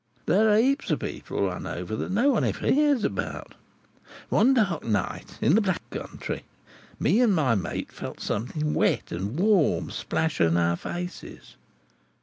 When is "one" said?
2.31-2.43, 4.29-4.55